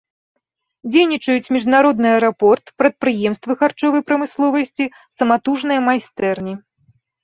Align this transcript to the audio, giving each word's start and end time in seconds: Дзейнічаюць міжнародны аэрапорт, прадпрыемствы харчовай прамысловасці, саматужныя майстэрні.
Дзейнічаюць 0.95 1.51
міжнародны 1.57 2.07
аэрапорт, 2.15 2.65
прадпрыемствы 2.83 3.51
харчовай 3.63 4.01
прамысловасці, 4.11 4.93
саматужныя 5.23 5.79
майстэрні. 5.91 6.53